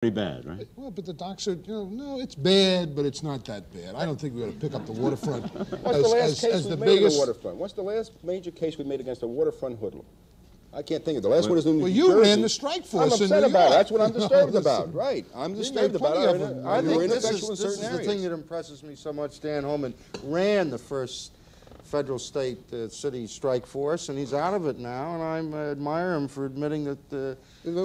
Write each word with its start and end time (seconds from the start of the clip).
Pretty 0.00 0.14
bad, 0.14 0.46
right? 0.46 0.66
Well, 0.76 0.90
but 0.90 1.04
the 1.04 1.12
docs 1.12 1.46
are, 1.46 1.52
you 1.52 1.62
know, 1.68 1.84
no, 1.84 2.20
it's 2.20 2.34
bad, 2.34 2.96
but 2.96 3.04
it's 3.04 3.22
not 3.22 3.44
that 3.44 3.70
bad. 3.70 3.94
I 3.94 4.06
don't 4.06 4.18
think 4.18 4.34
we 4.34 4.42
ought 4.42 4.46
to 4.46 4.52
pick 4.52 4.72
up 4.74 4.86
the 4.86 4.92
waterfront 4.92 5.42
What's 5.54 5.98
as, 5.98 6.02
the 6.02 6.08
last 6.08 6.30
as, 6.30 6.40
case 6.40 6.54
as 6.54 6.64
we 6.64 6.70
the 6.70 6.76
made 6.78 6.86
biggest. 6.86 7.16
the 7.16 7.20
waterfront? 7.20 7.56
What's 7.58 7.74
the 7.74 7.82
last 7.82 8.12
major 8.24 8.50
case 8.50 8.78
we 8.78 8.84
made 8.84 9.00
against 9.00 9.22
a 9.24 9.26
waterfront 9.26 9.78
hoodlum? 9.78 10.06
I 10.72 10.80
can't 10.80 11.04
think 11.04 11.18
of 11.18 11.22
the 11.22 11.28
last 11.28 11.50
one 11.50 11.58
is 11.58 11.66
in 11.66 11.76
New 11.76 11.82
Well, 11.82 11.88
Jersey. 11.92 11.98
you 12.00 12.22
ran 12.22 12.40
the 12.40 12.48
strike 12.48 12.86
force 12.86 13.12
I'm 13.12 13.18
in 13.18 13.24
upset 13.24 13.42
New 13.42 13.48
about 13.50 13.58
it. 13.58 13.60
York. 13.60 13.70
That's 13.72 13.90
what 13.90 14.00
I'm 14.00 14.12
disturbed 14.12 14.52
listen. 14.54 14.72
about. 14.72 14.94
Right. 14.94 15.26
I'm 15.34 15.54
disturbed 15.54 15.94
about 15.94 16.16
it. 16.16 16.64
I 16.64 16.80
think 16.80 17.02
this 17.12 17.24
is, 17.30 17.42
in 17.42 17.48
this 17.50 17.60
is 17.60 17.90
the 17.90 17.98
thing 17.98 18.22
that 18.22 18.32
impresses 18.32 18.82
me 18.82 18.94
so 18.94 19.12
much. 19.12 19.40
Dan 19.40 19.64
Holman 19.64 19.92
ran 20.24 20.70
the 20.70 20.78
first 20.78 21.32
federal 21.90 22.18
state 22.20 22.58
uh, 22.72 22.88
city 22.88 23.26
strike 23.26 23.66
force, 23.66 24.08
and 24.10 24.16
he's 24.18 24.32
out 24.32 24.54
of 24.54 24.66
it 24.66 24.78
now, 24.78 25.14
and 25.14 25.22
I 25.54 25.58
uh, 25.58 25.70
admire 25.72 26.14
him 26.14 26.28
for 26.28 26.46
admitting 26.46 26.84
that 26.84 27.12
uh, 27.12 27.34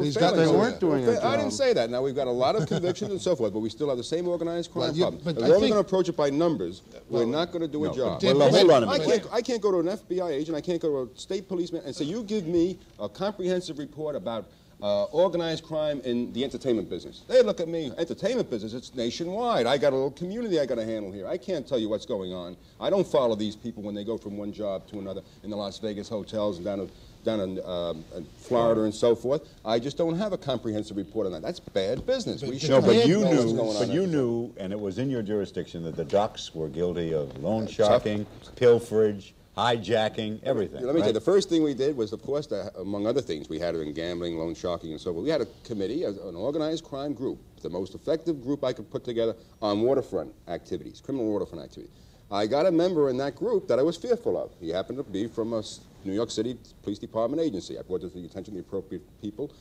He's 0.02 0.14
that 0.14 0.20
got 0.22 0.36
they 0.36 0.48
weren't 0.48 0.80
there. 0.80 0.90
doing 0.92 1.06
their 1.06 1.26
I 1.26 1.36
didn't 1.36 1.52
say 1.52 1.74
that. 1.74 1.90
Now, 1.90 2.02
we've 2.02 2.16
got 2.16 2.28
a 2.28 2.32
lot 2.32 2.56
of 2.56 2.66
convictions 2.68 3.12
and 3.12 3.20
so 3.22 3.36
forth, 3.36 3.52
but 3.52 3.60
we 3.60 3.70
still 3.70 3.90
have 3.90 3.98
the 3.98 4.04
same 4.04 4.28
organized 4.28 4.72
crime 4.72 4.84
Well, 4.84 4.96
you- 4.96 5.04
problem. 5.04 5.22
but 5.26 5.38
If 5.38 5.44
I 5.44 5.50
we're 5.50 5.56
only 5.56 5.70
going 5.70 5.82
to 5.84 5.88
approach 5.88 6.08
it 6.08 6.16
by 6.16 6.30
numbers, 6.30 6.82
we're 7.10 7.26
not 7.26 7.52
going 7.52 7.62
to 7.64 7.68
do 7.68 7.84
no, 7.84 7.92
a 7.92 7.96
job. 7.96 8.24
Well, 8.24 8.50
hold 8.52 8.72
on 8.72 8.84
a 8.84 8.88
I 8.88 8.98
minute. 9.00 9.22
can't, 9.24 9.34
I 9.34 9.42
can't 9.42 9.62
go 9.62 9.72
to 9.72 9.80
an 9.80 9.88
FBI 9.98 10.30
agent, 10.32 10.56
I 10.56 10.62
can't 10.62 10.82
go 10.82 11.06
to 11.06 11.12
a 11.12 11.18
state 11.20 11.48
policeman 11.48 11.82
and 11.86 11.96
say, 11.96 12.06
you 12.06 12.24
give 12.24 12.46
me 12.46 12.78
a 13.00 13.10
comprehensive 13.10 13.80
report 13.80 14.16
about 14.16 14.46
uh, 14.86 15.06
organized 15.06 15.64
crime 15.64 16.00
in 16.04 16.32
the 16.34 16.44
entertainment 16.44 16.88
business. 16.88 17.24
They 17.28 17.42
look 17.42 17.60
at 17.60 17.68
me, 17.68 17.92
entertainment 17.98 18.52
business, 18.52 18.76
it's 18.76 18.94
nationwide. 18.94 19.66
I 19.66 19.80
got 19.80 19.94
a 19.94 19.96
little 19.96 20.12
community 20.12 20.60
I 20.60 20.68
got 20.68 20.76
to 20.76 20.86
handle 20.86 21.12
here. 21.12 21.26
I 21.26 21.40
can't 21.40 21.68
tell 21.68 21.80
you 21.80 21.90
what's 21.90 22.06
going 22.06 22.34
on. 22.34 22.56
I 22.80 22.92
don't 22.92 23.08
follow 23.08 23.36
these 23.36 23.56
people 23.56 23.82
when 23.82 23.96
they 23.96 24.04
go 24.04 24.16
from 24.16 24.38
one 24.38 24.54
job 24.54 24.88
to 24.90 25.00
another 25.00 25.22
in 25.44 25.50
the 25.50 25.56
Las 25.56 25.80
Vegas 25.80 26.08
hotels 26.08 26.58
and 26.58 26.66
down 26.66 26.82
in, 26.82 26.92
down 27.24 27.40
in, 27.40 27.66
um, 27.66 28.06
in 28.16 28.28
Florida 28.38 28.84
and 28.84 28.94
so 28.94 29.16
forth. 29.16 29.50
I 29.66 29.80
just 29.80 29.98
don't 29.98 30.20
have 30.20 30.34
a 30.34 30.38
comprehensive 30.38 30.98
report 30.98 31.26
on 31.26 31.32
that. 31.32 31.42
That's 31.42 31.60
bad 31.60 32.06
business. 32.06 32.44
We 32.44 32.60
should 32.60 32.70
No, 32.70 32.80
but 32.80 33.08
you 33.08 33.26
knew, 33.26 33.58
but 33.80 33.90
you 33.90 34.06
knew, 34.06 34.54
and 34.58 34.72
it 34.72 34.80
was 34.80 35.00
in 35.00 35.10
your 35.10 35.24
jurisdiction, 35.24 35.82
that 35.86 35.96
the 35.96 36.06
ducks 36.06 36.54
were 36.54 36.70
guilty 36.70 37.12
of 37.12 37.36
loan 37.42 37.66
sharking, 37.66 38.28
pilferage, 38.56 39.34
hijacking, 39.58 40.44
everything. 40.44 40.86
Let 40.86 40.96
me 40.96 41.02
tell 41.02 41.10
you, 41.10 41.14
the 41.14 41.22
first 41.22 41.50
thing 41.50 41.64
we 41.64 41.74
did 41.74 41.96
was, 41.96 42.12
of 42.12 42.22
course, 42.22 42.48
the, 42.48 42.72
among 42.78 43.08
other 43.08 43.22
things, 43.22 43.48
we 43.48 43.60
had 43.60 43.76
it 43.76 43.80
in 43.80 43.94
gambling, 43.94 44.38
loan 44.38 44.54
sharking, 44.54 44.92
and 44.92 45.00
so 45.00 45.14
forth. 45.14 45.24
We 45.24 45.30
had 45.30 45.42
a 45.42 45.48
committee, 45.64 46.04
an 46.04 46.36
organized 46.36 46.84
crime 46.84 47.14
group, 47.14 47.40
the 47.62 47.70
most 47.70 47.96
effective 47.96 48.44
group 48.44 48.64
I 48.64 48.74
could 48.74 48.90
put 48.92 49.04
together 49.04 49.36
on 49.62 49.82
waterfront 49.82 50.34
activities, 50.48 51.02
criminal 51.02 51.32
waterfront 51.32 51.64
activities. 51.64 51.94
I 52.32 52.48
got 52.48 52.66
a 52.66 52.72
member 52.72 53.10
in 53.10 53.18
that 53.18 53.36
group 53.36 53.68
that 53.68 53.80
I 53.80 53.84
was 53.84 53.98
fearful 53.98 54.42
of. 54.42 54.52
He 54.60 54.70
happened 54.70 54.98
to 54.98 55.04
be 55.04 55.28
from 55.28 55.54
a 55.54 55.64
New 56.04 56.14
York 56.14 56.32
City 56.32 56.58
Police 56.82 57.00
Department 57.00 57.42
agency. 57.42 57.78
I 57.78 57.84
brought 57.84 58.02
this 58.02 58.14
to 58.14 58.20
the 58.20 58.26
attention 58.26 58.54
of 58.54 58.56
the 58.56 58.68
appropriate 58.68 59.04
people. 59.22 59.52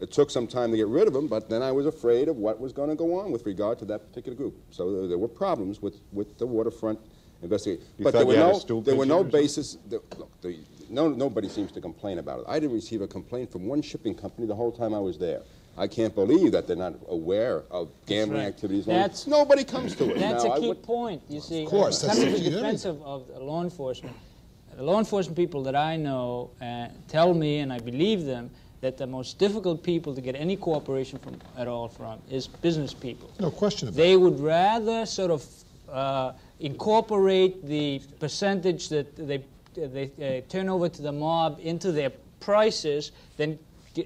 It 0.00 0.12
took 0.12 0.30
some 0.30 0.46
time 0.46 0.70
to 0.72 0.76
get 0.76 0.88
rid 0.88 1.08
of 1.08 1.14
him, 1.14 1.26
but 1.26 1.48
then 1.48 1.62
I 1.62 1.72
was 1.72 1.86
afraid 1.86 2.28
of 2.28 2.36
what 2.36 2.60
was 2.60 2.72
going 2.72 2.90
to 2.90 2.96
go 2.96 3.18
on 3.18 3.32
with 3.32 3.46
regard 3.46 3.78
to 3.78 3.84
that 3.86 4.06
particular 4.08 4.36
group. 4.36 4.56
So 4.70 4.92
there, 4.92 5.08
there 5.08 5.18
were 5.18 5.28
problems 5.28 5.80
with, 5.80 6.00
with 6.12 6.36
the 6.38 6.46
waterfront 6.46 6.98
investigation. 7.42 7.84
You 7.98 8.04
but 8.04 8.14
there 8.14 8.26
were 8.26 8.34
you 8.34 8.38
no, 8.38 8.80
there 8.80 8.96
were 8.96 9.06
no 9.06 9.24
basis. 9.24 9.78
There, 9.86 10.00
look, 10.16 10.40
the, 10.40 10.58
no, 10.88 11.08
nobody 11.08 11.48
seems 11.48 11.72
to 11.72 11.80
complain 11.80 12.18
about 12.18 12.40
it. 12.40 12.44
I 12.48 12.58
didn't 12.60 12.74
receive 12.74 13.02
a 13.02 13.08
complaint 13.08 13.50
from 13.50 13.66
one 13.66 13.82
shipping 13.82 14.14
company 14.14 14.46
the 14.46 14.54
whole 14.54 14.72
time 14.72 14.94
I 14.94 15.00
was 15.00 15.18
there. 15.18 15.42
I 15.78 15.86
can't 15.86 16.14
believe 16.14 16.52
that 16.52 16.66
they're 16.66 16.76
not 16.76 16.94
aware 17.08 17.64
of 17.70 17.90
gambling 18.06 18.40
right. 18.40 18.46
activities. 18.48 18.86
That's- 18.86 19.26
nobody 19.26 19.62
comes 19.62 19.94
to 19.96 20.10
it. 20.10 20.18
That's 20.18 20.44
Now, 20.44 20.52
a 20.52 20.54
I 20.54 20.60
key 20.60 20.68
would- 20.68 20.82
point, 20.82 21.22
you 21.28 21.40
see. 21.40 21.64
Of 21.64 21.70
course, 21.70 22.00
that's 22.00 22.14
Coming 22.18 22.32
the 22.32 22.38
to 22.38 22.44
the 22.44 22.50
defense 22.50 22.84
of, 22.86 23.02
of 23.02 23.28
law 23.42 23.62
enforcement, 23.62 24.16
the 24.74 24.82
law 24.82 24.98
enforcement 24.98 25.36
people 25.36 25.62
that 25.64 25.76
I 25.76 25.96
know 25.96 26.50
uh, 26.62 26.88
tell 27.08 27.34
me, 27.34 27.58
and 27.58 27.72
I 27.72 27.78
believe 27.78 28.24
them, 28.24 28.50
that 28.80 28.96
the 28.96 29.06
most 29.06 29.38
difficult 29.38 29.82
people 29.82 30.14
to 30.14 30.20
get 30.20 30.34
any 30.34 30.56
cooperation 30.56 31.18
from 31.18 31.38
at 31.58 31.66
all 31.66 31.88
from 31.88 32.20
is 32.30 32.46
business 32.46 32.94
people. 32.94 33.30
No 33.40 33.50
question 33.50 33.88
about 33.88 33.98
it. 33.98 34.02
They 34.02 34.16
would 34.16 34.38
rather 34.40 35.04
sort 35.04 35.30
of 35.30 35.46
uh, 35.90 36.32
incorporate 36.60 37.64
the 37.66 38.00
percentage 38.20 38.88
that 38.88 39.14
they 39.16 39.42
they 39.74 40.10
uh, 40.22 40.50
turn 40.50 40.68
over 40.68 40.88
to 40.88 41.02
the 41.02 41.12
mob 41.12 41.58
into 41.62 41.92
their 41.92 42.10
prices 42.40 43.12
then 43.36 43.58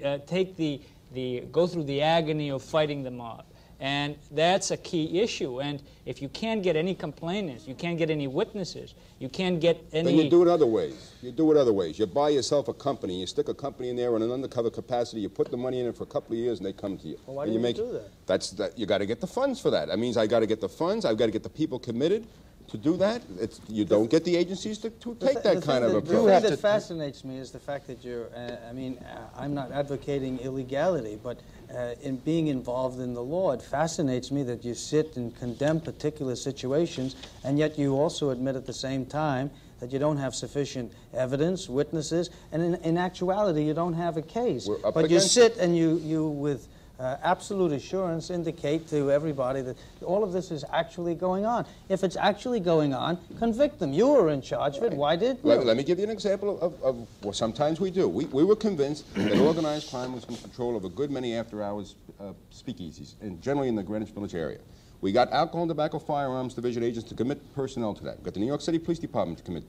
uh, 0.05 0.19
take 0.27 0.56
the 0.56 0.81
the 1.12 1.41
go 1.53 1.66
through 1.66 1.84
the 1.84 2.03
agony 2.03 2.50
of 2.50 2.62
fighting 2.62 3.03
the 3.03 3.11
mob. 3.11 3.44
And 3.81 4.17
that's 4.31 4.71
a 4.71 4.77
key 4.77 5.21
issue. 5.21 5.63
And 5.63 5.83
if 6.05 6.21
you 6.21 6.29
can't 6.29 6.63
get 6.63 6.77
any 6.77 6.95
complainants, 6.95 7.67
you 7.67 7.75
can't 7.75 7.97
get 7.97 8.11
any 8.11 8.29
witnesses, 8.29 8.95
you 9.19 9.31
can't 9.31 9.59
get 9.59 9.83
any. 9.93 10.05
Then 10.05 10.25
you 10.25 10.31
do 10.31 10.43
it 10.43 10.49
other 10.49 10.67
ways. 10.67 11.13
You 11.23 11.33
do 11.33 11.51
it 11.51 11.57
other 11.57 11.73
ways. 11.73 11.99
You 11.99 12.07
buy 12.07 12.29
yourself 12.29 12.69
a 12.69 12.75
company, 12.75 13.21
you 13.21 13.27
stick 13.27 13.49
a 13.49 13.55
company 13.55 13.89
in 13.89 13.97
there 13.97 14.15
in 14.17 14.23
an 14.23 14.31
undercover 14.31 14.71
capacity, 14.71 15.23
you 15.23 15.31
put 15.31 15.51
the 15.51 15.57
money 15.57 15.81
in 15.81 15.87
it 15.87 15.97
for 15.97 16.05
a 16.05 16.07
couple 16.07 16.33
of 16.35 16.39
years, 16.39 16.59
and 16.59 16.67
they 16.67 16.75
come 16.75 16.99
to 16.99 17.09
you. 17.09 17.19
Well, 17.27 17.37
why 17.37 17.45
and 17.45 17.53
didn't 17.53 17.63
you 17.63 17.69
you 17.69 17.75
make, 17.75 17.93
do 17.93 17.93
that? 17.99 18.11
That's 18.27 18.51
that. 18.51 18.79
You 18.79 18.85
got 18.85 18.99
to 18.99 19.07
get 19.07 19.21
the 19.21 19.27
funds 19.27 19.59
for 19.59 19.71
that. 19.71 19.89
That 19.89 19.99
means 19.99 20.19
I 20.19 20.27
got 20.27 20.41
to 20.41 20.47
get 20.47 20.61
the 20.61 20.69
funds. 20.69 21.07
I've 21.07 21.17
got 21.17 21.27
to 21.27 21.33
get 21.33 21.43
the 21.43 21.49
people 21.49 21.79
committed 21.79 22.27
to 22.70 22.78
do 22.78 22.97
that. 22.97 23.22
It's, 23.38 23.60
you 23.69 23.84
don't 23.84 24.08
get 24.08 24.25
the 24.25 24.36
agencies 24.36 24.78
to, 24.78 24.91
to 24.91 25.14
take 25.16 25.32
th- 25.32 25.42
that 25.42 25.60
the 25.60 25.66
kind 25.66 25.84
of 25.84 25.92
that, 25.92 26.04
The 26.04 26.12
approach. 26.12 26.42
thing 26.42 26.50
that 26.50 26.58
fascinates 26.60 27.25
me 27.25 27.38
is 27.38 27.50
the 27.50 27.58
fact 27.58 27.86
that 27.88 28.04
you're, 28.04 28.26
uh, 28.34 28.69
I 28.69 28.72
mean, 28.72 28.98
uh, 28.98 29.19
I'm 29.36 29.54
not 29.54 29.72
advocating 29.72 30.38
illegality, 30.38 31.19
but 31.20 31.41
uh, 31.75 31.94
in 32.03 32.16
being 32.19 32.47
involved 32.47 33.00
in 33.00 33.14
the 33.14 33.22
law, 33.22 33.53
it 33.53 33.62
fascinates 33.62 34.31
me 34.31 34.44
that 34.44 34.64
you 34.64 34.75
sit 34.75 35.16
and 35.16 35.36
condemn 35.36 35.81
particular 35.81 36.36
situations, 36.36 37.16
and 37.44 37.58
yet 37.58 37.78
you 37.78 37.94
also 37.94 38.31
admit 38.31 38.54
at 38.54 38.66
the 38.66 38.72
same 38.72 39.04
time 39.04 39.50
that 39.81 39.92
you 39.92 39.98
don't 39.98 40.19
have 40.19 40.34
sufficient 40.34 40.92
evidence, 41.14 41.69
witnesses, 41.69 42.31
and 42.52 42.62
in, 42.62 42.75
in 42.76 42.98
actuality, 42.98 43.64
you 43.64 43.75
don't 43.75 43.94
have 43.94 44.16
a 44.16 44.22
case. 44.22 44.66
We're 44.66 44.76
up 44.87 44.94
But 44.94 45.00
you 45.10 45.16
against 45.16 45.32
sit 45.34 45.56
and 45.56 45.76
you, 45.76 45.98
you 46.04 46.28
with 46.28 46.69
uh, 47.00 47.16
absolute 47.22 47.72
assurance 47.72 48.31
indicate 48.31 48.87
to 48.88 49.11
everybody 49.11 49.62
that 49.62 49.77
all 50.05 50.22
of 50.22 50.33
this 50.33 50.50
is 50.50 50.65
actually 50.72 51.15
going 51.15 51.47
on. 51.47 51.66
If 51.88 52.05
it's 52.05 52.16
actually 52.16 52.61
going 52.61 52.93
on, 52.93 53.19
convict 53.38 53.78
them. 53.78 53.93
You 53.93 54.09
were 54.09 54.28
in 54.28 54.43
charge 54.43 54.77
of 54.77 54.83
it. 54.84 54.93
Why 54.93 55.16
did 55.16 55.38
you? 55.38 55.49
Let, 55.49 55.65
let 55.65 55.77
me 55.77 55.83
give 55.83 55.99
you 55.99 56.05
an 56.05 56.11
example 56.11 56.61
of, 56.61 56.81
of 56.83 57.09
well, 57.22 57.33
sometimes 57.33 57.81
we 57.81 57.91
do. 57.91 58.09
We, 58.09 58.27
we 58.27 58.44
were 58.44 58.56
convinced 58.56 59.12
that 59.15 59.38
organized 59.38 59.91
crime 59.91 60.12
was 60.12 60.25
in 60.25 60.37
control 60.37 60.77
of 60.77 60.84
a 60.84 60.91
good 60.91 61.11
many 61.11 61.34
after-hours 61.34 61.94
uh, 62.21 62.33
speakeasies, 62.53 63.15
and 63.22 63.41
generally 63.41 63.69
in 63.69 63.77
the 63.77 63.82
Greenwich 63.82 64.11
Village 64.11 64.34
area. 64.34 64.59
We 65.00 65.12
got 65.12 65.32
Alcohol 65.32 65.62
and 65.62 65.71
Tobacco 65.71 65.99
Firearms 65.99 66.53
Division 66.53 66.82
agents 66.82 67.09
to 67.09 67.15
commit 67.15 67.55
personnel 67.55 67.94
to 67.94 68.05
that. 68.05 68.19
We 68.19 68.25
got 68.25 68.34
the 68.34 68.41
New 68.41 68.47
York 68.47 68.61
City 68.61 68.78
Police 68.78 68.99
Department 68.99 69.38
to 69.38 69.44
commit 69.44 69.65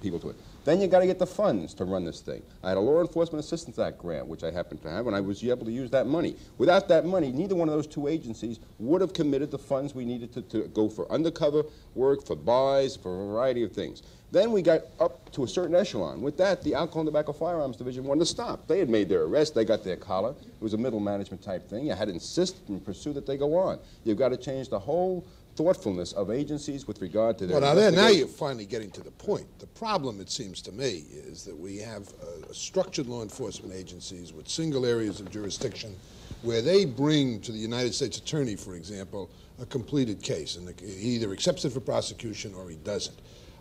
people 0.00 0.20
to 0.20 0.30
it. 0.30 0.36
Then 0.66 0.80
you 0.80 0.88
got 0.88 0.98
to 0.98 1.06
get 1.06 1.20
the 1.20 1.26
funds 1.26 1.74
to 1.74 1.84
run 1.84 2.04
this 2.04 2.20
thing. 2.20 2.42
I 2.64 2.70
had 2.70 2.76
a 2.76 2.80
Law 2.80 3.00
Enforcement 3.00 3.44
Assistance 3.44 3.78
Act 3.78 3.98
grant, 3.98 4.26
which 4.26 4.42
I 4.42 4.50
happened 4.50 4.82
to 4.82 4.90
have, 4.90 5.06
and 5.06 5.14
I 5.14 5.20
was 5.20 5.42
able 5.44 5.64
to 5.64 5.70
use 5.70 5.90
that 5.92 6.08
money. 6.08 6.34
Without 6.58 6.88
that 6.88 7.06
money, 7.06 7.30
neither 7.30 7.54
one 7.54 7.68
of 7.68 7.74
those 7.76 7.86
two 7.86 8.08
agencies 8.08 8.58
would 8.80 9.00
have 9.00 9.12
committed 9.12 9.52
the 9.52 9.58
funds 9.58 9.94
we 9.94 10.04
needed 10.04 10.32
to, 10.34 10.42
to 10.42 10.66
go 10.68 10.88
for 10.88 11.10
undercover 11.10 11.62
work, 11.94 12.26
for 12.26 12.34
buys, 12.34 12.96
for 12.96 13.14
a 13.14 13.26
variety 13.28 13.62
of 13.62 13.70
things. 13.70 14.02
Then 14.32 14.50
we 14.50 14.60
got 14.60 14.80
up 14.98 15.30
to 15.34 15.44
a 15.44 15.48
certain 15.48 15.76
echelon. 15.76 16.20
With 16.20 16.36
that, 16.38 16.64
the 16.64 16.74
Alcohol 16.74 17.02
and 17.02 17.06
Tobacco 17.06 17.32
Firearms 17.32 17.76
Division 17.76 18.02
wanted 18.02 18.20
to 18.20 18.26
stop. 18.26 18.66
They 18.66 18.80
had 18.80 18.90
made 18.90 19.08
their 19.08 19.22
arrest, 19.22 19.54
they 19.54 19.64
got 19.64 19.84
their 19.84 19.96
collar. 19.96 20.30
It 20.30 20.60
was 20.60 20.74
a 20.74 20.78
middle 20.78 20.98
management 20.98 21.44
type 21.44 21.70
thing. 21.70 21.86
You 21.86 21.94
had 21.94 22.08
to 22.08 22.14
insist 22.14 22.56
and 22.66 22.84
pursue 22.84 23.12
that 23.12 23.24
they 23.24 23.36
go 23.36 23.54
on. 23.54 23.78
You've 24.02 24.18
got 24.18 24.30
to 24.30 24.36
change 24.36 24.68
the 24.68 24.80
whole 24.80 25.24
thoughtfulness 25.56 26.12
of 26.12 26.30
agencies 26.30 26.86
with 26.86 27.00
regard 27.00 27.38
to 27.38 27.46
their 27.46 27.60
Well, 27.60 27.74
now, 27.74 27.80
there, 27.80 27.90
now 27.90 28.08
you're 28.08 28.28
finally 28.28 28.66
getting 28.66 28.90
to 28.92 29.00
the 29.00 29.10
point. 29.12 29.46
The 29.58 29.66
problem, 29.66 30.20
it 30.20 30.30
seems 30.30 30.60
to 30.62 30.72
me, 30.72 31.04
is 31.12 31.44
that 31.44 31.56
we 31.56 31.78
have 31.78 32.08
uh, 32.08 32.52
structured 32.52 33.06
law 33.06 33.22
enforcement 33.22 33.74
agencies 33.74 34.32
with 34.32 34.48
single 34.48 34.84
areas 34.84 35.18
of 35.18 35.30
jurisdiction 35.30 35.96
where 36.42 36.62
they 36.62 36.84
bring 36.84 37.40
to 37.40 37.52
the 37.52 37.58
United 37.58 37.94
States 37.94 38.18
Attorney, 38.18 38.56
for 38.56 38.76
example, 38.76 39.30
a 39.60 39.66
completed 39.66 40.22
case, 40.22 40.56
and 40.56 40.78
he 40.78 41.14
either 41.16 41.32
accepts 41.32 41.64
it 41.64 41.72
for 41.72 41.80
prosecution 41.80 42.54
or 42.54 42.68
he 42.68 42.76
doesn't. 42.76 43.18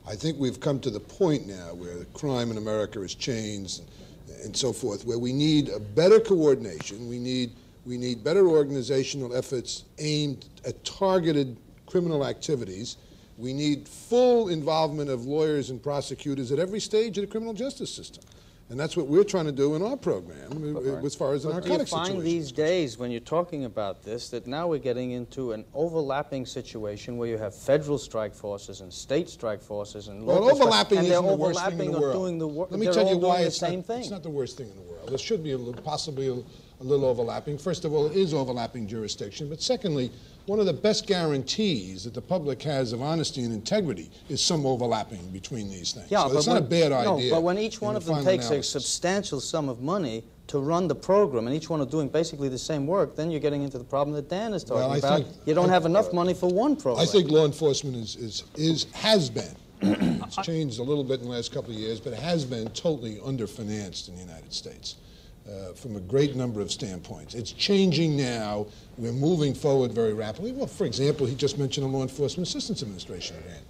I 0.07 0.15
think 0.15 0.37
we've 0.37 0.59
come 0.59 0.79
to 0.81 0.89
the 0.89 0.99
point 0.99 1.47
now 1.47 1.73
where 1.73 1.97
the 1.97 2.05
crime 2.05 2.51
in 2.51 2.57
America 2.57 2.99
has 2.99 3.15
changed 3.15 3.79
and, 4.27 4.45
and 4.45 4.57
so 4.57 4.73
forth, 4.73 5.05
where 5.05 5.17
we 5.17 5.33
need 5.33 5.69
a 5.69 5.79
better 5.79 6.19
coordination. 6.19 7.07
We 7.07 7.19
need 7.19 7.51
we 7.85 7.97
need 7.97 8.23
better 8.23 8.47
organizational 8.47 9.35
efforts 9.35 9.83
aimed 9.99 10.45
at 10.65 10.83
targeted 10.83 11.55
criminal 11.85 12.25
activities. 12.25 12.97
We 13.37 13.53
need 13.53 13.87
full 13.87 14.47
involvement 14.49 15.09
of 15.09 15.25
lawyers 15.25 15.69
and 15.69 15.81
prosecutors 15.83 16.51
at 16.51 16.59
every 16.59 16.79
stage 16.79 17.17
of 17.17 17.23
the 17.23 17.27
criminal 17.27 17.53
justice 17.53 17.93
system. 17.93 18.23
And 18.67 18.79
that's 18.79 18.97
what 18.97 19.05
we're 19.05 19.23
trying 19.23 19.45
to 19.45 19.51
do 19.51 19.75
in 19.75 19.83
our 19.83 19.95
program 19.95 20.75
uh, 20.75 21.05
as 21.05 21.13
far 21.13 21.33
as 21.33 21.43
the 21.43 21.51
But 21.51 21.65
do 21.65 21.73
you 21.73 21.85
find 21.85 22.19
these 22.23 22.51
days, 22.51 22.97
when 22.97 23.11
you're 23.11 23.19
talking 23.19 23.65
about 23.65 24.01
this, 24.03 24.29
that 24.29 24.47
now 24.47 24.67
we're 24.67 24.79
getting 24.79 25.11
into 25.11 25.51
an 25.51 25.65
overlapping 25.75 26.47
situation 26.47 27.17
where 27.17 27.27
you 27.29 27.37
have 27.37 27.53
federal 27.53 27.99
strike 27.99 28.33
forces 28.33 28.81
and 28.81 28.91
state 28.91 29.29
strike 29.29 29.61
forces 29.61 30.07
and 30.07 30.25
Well, 30.25 30.37
local 30.37 30.55
strike- 30.55 30.61
overlapping 30.63 30.97
and 30.97 31.07
isn't 31.07 31.23
they're 31.25 31.31
the 31.35 31.37
worst 31.37 31.59
thing 31.59 31.65
in 31.67 31.73
overlapping 31.75 31.91
the 31.91 31.99
world. 31.99 32.13
doing 32.15 32.37
the 32.39 32.47
work. 32.47 32.71
Let 32.71 32.79
me 32.79 32.85
tell 32.87 33.07
you 33.07 33.17
why 33.17 33.35
doing 33.35 33.41
the 33.41 33.47
it's 33.47 33.57
same 33.59 33.75
not, 33.81 33.85
thing. 33.85 33.99
it's 33.99 34.09
not 34.09 34.23
the 34.23 34.29
worst 34.31 34.57
thing 34.57 34.69
in 34.71 34.75
the 34.77 34.81
world. 34.91 35.09
There 35.09 35.17
should 35.19 35.43
be 35.43 35.51
a 35.51 35.57
little, 35.59 35.79
possibly 35.83 36.27
a, 36.29 36.33
a 36.33 36.83
little 36.83 37.05
overlapping. 37.05 37.59
First 37.59 37.85
of 37.85 37.93
all, 37.93 38.07
it 38.07 38.15
is 38.17 38.33
overlapping 38.33 38.87
jurisdiction. 38.87 39.47
But 39.47 39.61
secondly, 39.61 40.11
one 40.45 40.59
of 40.59 40.65
the 40.65 40.73
best 40.73 41.07
guarantees 41.07 42.03
that 42.03 42.13
the 42.13 42.21
public 42.21 42.61
has 42.61 42.93
of 42.93 43.01
honesty 43.01 43.43
and 43.43 43.53
integrity 43.53 44.11
is 44.29 44.41
some 44.41 44.65
overlapping 44.65 45.27
between 45.29 45.69
these 45.69 45.91
things. 45.91 46.09
Yeah, 46.11 46.23
so 46.23 46.29
but 46.29 46.37
it's 46.37 46.47
not 46.47 46.57
a 46.57 46.61
bad 46.61 46.91
no, 46.91 47.17
idea. 47.17 47.31
but 47.33 47.43
when 47.43 47.57
each 47.57 47.81
one 47.81 47.95
of 47.95 48.05
them 48.05 48.23
takes 48.23 48.49
a 48.51 48.61
substantial 48.61 49.39
sum 49.39 49.69
of 49.69 49.81
money, 49.81 50.23
to 50.47 50.59
run 50.59 50.87
the 50.87 50.93
program, 50.93 51.47
and 51.47 51.55
each 51.55 51.71
one 51.71 51.81
are 51.81 51.87
doing 51.87 52.07
basically 52.07 52.49
the 52.49 52.57
same 52.57 52.85
work, 52.85 53.15
then 53.15 53.31
you're 53.31 53.39
getting 53.39 53.63
into 53.63 53.79
the 53.79 53.83
problem 53.83 54.15
that 54.15 54.29
Dan 54.29 54.53
is 54.53 54.63
talking 54.63 54.87
Well, 54.89 54.93
about. 54.99 55.17
think- 55.23 55.27
you 55.47 55.55
don't 55.55 55.71
I- 55.71 55.73
have 55.73 55.85
enough 55.85 56.13
money 56.13 56.35
for 56.35 56.47
one 56.47 56.75
program. 56.75 57.01
I 57.01 57.09
think 57.09 57.31
law 57.31 57.45
enforcement 57.45 57.95
is, 57.97 58.15
is, 58.15 58.43
is 58.55 58.85
has 58.93 59.27
been, 59.29 59.55
it's 59.81 60.35
changed 60.37 60.79
a 60.79 60.83
little 60.83 61.03
bit 61.03 61.19
in 61.21 61.25
the 61.25 61.31
last 61.31 61.51
couple 61.51 61.71
of 61.71 61.79
years, 61.79 61.99
but 61.99 62.13
it 62.13 62.19
has 62.19 62.45
been 62.45 62.67
totally 62.69 63.15
underfinanced 63.15 64.07
in 64.07 64.15
the 64.15 64.21
United 64.21 64.53
States 64.53 64.97
uh, 65.47 65.73
from 65.73 65.95
a 65.95 65.99
great 65.99 66.35
number 66.35 66.61
of 66.61 66.71
standpoints. 66.71 67.35
It's 67.35 67.51
changing 67.51 68.17
now. 68.17 68.67
We're 68.97 69.11
moving 69.11 69.53
forward 69.53 69.91
very 69.91 70.13
rapidly. 70.13 70.51
Well, 70.51 70.67
for 70.67 70.85
example, 70.85 71.25
he 71.25 71.35
just 71.35 71.57
mentioned 71.57 71.85
the 71.85 71.91
Law 71.91 72.03
Enforcement 72.03 72.47
Assistance 72.47 72.81
Administration 72.81 73.37
grant. 73.43 73.63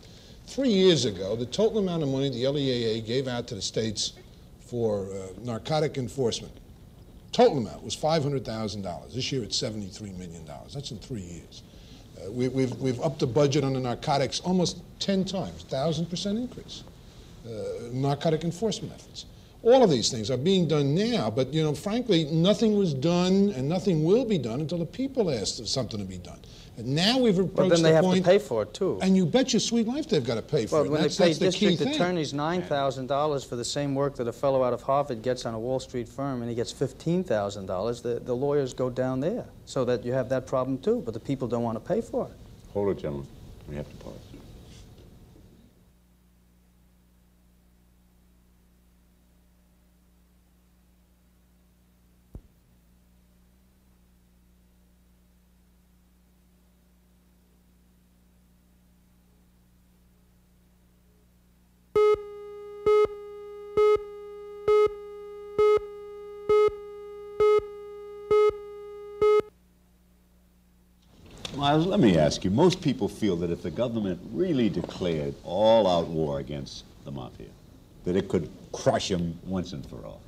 Three 0.48 0.70
years 0.70 1.06
ago, 1.06 1.36
the 1.36 1.46
total 1.46 1.80
amount 1.80 2.04
of 2.04 2.10
money 2.10 2.30
the 2.30 2.44
LEAA 2.44 3.06
gave 3.06 3.28
out 3.28 3.48
to 3.48 3.56
the 3.56 3.62
states 3.62 4.14
for 4.60 5.08
uh, 5.12 5.28
narcotic 5.44 5.98
enforcement 5.98 6.54
Total 7.36 7.58
amount 7.58 7.84
was 7.84 7.98
$500,000. 7.98 9.14
This 9.14 9.30
year 9.30 9.44
it's 9.44 9.62
$73 9.62 10.18
million. 10.18 10.46
That's 10.74 10.92
in 10.92 11.00
three 11.00 11.20
years. 11.20 11.64
Uh, 12.18 12.32
we, 12.32 12.48
we've, 12.48 12.74
we've 12.78 13.02
upped 13.02 13.20
the 13.20 13.28
budget 13.28 13.66
on 13.66 13.74
the 13.74 13.80
narcotics 13.82 14.40
almost 14.40 14.82
10 15.00 15.26
times, 15.26 15.66
1,000% 15.66 16.38
increase. 16.38 16.86
Uh, 17.46 17.90
narcotic 17.92 18.46
enforcement 18.46 18.94
efforts. 18.94 19.26
All 19.66 19.84
of 19.84 19.90
these 19.90 20.12
things 20.12 20.30
are 20.30 20.38
being 20.38 20.68
done 20.68 20.94
now, 20.94 21.30
but 21.32 21.52
you 21.52 21.64
know, 21.64 21.74
frankly, 21.74 22.26
nothing 22.26 22.78
was 22.78 22.94
done 22.94 23.50
and 23.56 23.68
nothing 23.68 24.04
will 24.04 24.24
be 24.24 24.38
done 24.38 24.62
until 24.62 24.78
the 24.78 24.86
people 24.86 25.32
ask 25.32 25.58
for 25.60 25.66
something 25.66 26.00
to 26.00 26.06
be 26.06 26.20
done. 26.20 26.38
And 26.78 26.88
now 26.94 27.18
we've 27.18 27.40
approached 27.40 27.56
But 27.56 27.70
then 27.70 27.82
they 27.84 27.90
the 27.90 27.96
have 27.96 28.04
point, 28.04 28.24
to 28.24 28.30
pay 28.30 28.38
for 28.38 28.62
it, 28.64 28.74
too. 28.76 29.00
and 29.02 29.16
you 29.18 29.26
bet 29.26 29.54
your 29.54 29.62
sweet 29.62 29.88
life 29.88 30.08
they've 30.08 30.24
got 30.24 30.36
to 30.36 30.42
pay 30.42 30.66
for 30.68 30.76
Well, 30.76 30.86
it. 30.86 30.92
when 30.92 31.02
that's, 31.02 31.18
they 31.18 31.26
pay 31.26 31.34
that's 31.34 31.40
the 31.56 31.60
key 31.60 31.68
district 31.70 31.94
thing. 31.94 32.02
attorneys 32.02 32.34
$9,000 32.34 33.46
for 33.48 33.56
the 33.56 33.66
same 33.66 33.96
work 33.96 34.16
that 34.18 34.28
a 34.28 34.34
fellow 34.34 34.62
out 34.64 34.74
of 34.74 34.84
Harvard 34.84 35.22
gets 35.24 35.46
on 35.48 35.54
a 35.56 35.60
Wall 35.60 35.80
Street 35.80 36.08
firm, 36.08 36.42
and 36.42 36.50
he 36.50 36.56
gets 36.56 36.72
$15,000, 36.74 38.02
the, 38.04 38.20
the 38.20 38.36
lawyers 38.36 38.74
go 38.74 38.90
down 38.90 39.20
there, 39.20 39.46
so 39.66 39.84
that 39.86 40.04
you 40.06 40.12
have 40.14 40.30
that 40.30 40.46
problem, 40.46 40.78
too, 40.78 41.02
but 41.06 41.14
the 41.14 41.20
people 41.20 41.48
don't 41.48 41.64
want 41.64 41.76
to 41.82 41.94
pay 41.94 42.02
for 42.02 42.26
it. 42.28 42.34
Hold 42.74 42.90
it, 42.90 43.00
gentlemen. 43.02 43.28
We 43.70 43.76
have 43.78 43.90
to 43.90 43.96
pause. 43.98 44.14
Miles, 71.56 71.86
let 71.86 72.00
me 72.00 72.18
ask 72.18 72.44
you, 72.44 72.52
most 72.52 72.82
people 72.82 73.08
feel 73.08 73.36
that 73.38 73.50
if 73.50 73.62
the 73.62 73.72
government 73.72 74.20
really 74.32 74.70
declared 74.70 75.34
all-out 75.44 76.08
war 76.08 76.40
against 76.40 76.84
the 77.06 77.12
mafia, 77.12 77.48
that 78.04 78.16
it 78.16 78.28
could 78.28 78.50
crush 78.72 79.10
them 79.10 79.40
once 79.46 79.74
and 79.74 79.86
for 79.86 80.06
all. 80.06 80.22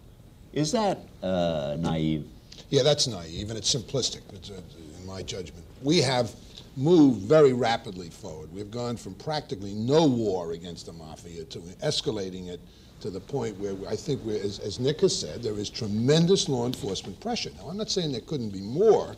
Is 0.54 0.72
that 0.72 1.00
uh, 1.22 1.76
naive? 1.80 2.28
Yeah, 2.70 2.84
that's 2.84 3.08
naive 3.08 3.50
and 3.50 3.58
it's 3.58 3.74
simplistic, 3.74 4.22
uh, 4.34 4.62
in 5.00 5.06
my 5.06 5.22
judgment. 5.22 5.64
We 5.84 6.00
have 6.00 6.34
moved 6.76 7.22
very 7.22 7.54
rapidly 7.54 8.10
forward. 8.10 8.52
We've 8.54 8.72
gone 8.72 8.98
from 8.98 9.16
practically 9.16 9.74
no 9.74 10.06
war 10.06 10.54
against 10.54 10.86
the 10.86 10.94
mafia 10.94 11.44
to 11.46 11.60
escalating 11.84 12.48
it 12.48 12.60
to 13.02 13.10
the 13.10 13.20
point 13.20 13.60
where 13.60 13.76
I 13.88 13.96
think, 13.96 14.26
as, 14.28 14.60
as 14.60 14.80
Nick 14.80 15.02
has 15.02 15.18
said, 15.18 15.44
there 15.44 15.54
is 15.54 15.70
tremendous 15.70 16.50
law 16.50 16.66
enforcement 16.66 17.20
pressure. 17.20 17.52
Now, 17.58 17.70
I'm 17.70 17.78
not 17.78 17.92
saying 17.92 18.12
there 18.12 18.22
couldn't 18.22 18.50
be 18.50 18.62
more, 18.62 19.16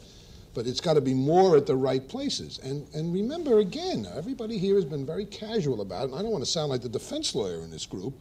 but 0.59 0.67
it's 0.67 0.81
got 0.81 0.95
to 0.95 1.00
be 1.01 1.13
more 1.13 1.56
at 1.56 1.65
the 1.65 1.73
right 1.73 2.06
places. 2.09 2.59
And, 2.61 2.85
and 2.94 3.13
remember, 3.13 3.59
again, 3.59 4.06
everybody 4.13 4.57
here 4.57 4.75
has 4.75 4.83
been 4.83 5.06
very 5.06 5.23
casual 5.23 5.79
about 5.79 6.01
it, 6.01 6.11
and 6.11 6.15
I 6.15 6.21
don't 6.21 6.31
want 6.31 6.44
to 6.44 6.51
sound 6.51 6.69
like 6.69 6.81
the 6.81 6.89
defense 6.89 7.33
lawyer 7.33 7.61
in 7.61 7.71
this 7.71 7.85
group, 7.85 8.13